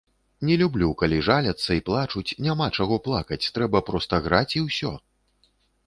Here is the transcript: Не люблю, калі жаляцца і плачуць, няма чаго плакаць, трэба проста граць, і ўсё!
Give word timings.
Не 0.49 0.55
люблю, 0.61 0.87
калі 1.01 1.19
жаляцца 1.27 1.69
і 1.77 1.83
плачуць, 1.91 2.25
няма 2.47 2.71
чаго 2.79 2.95
плакаць, 3.11 3.43
трэба 3.59 3.87
проста 3.95 4.25
граць, 4.29 4.53
і 4.61 4.69
ўсё! 4.69 4.91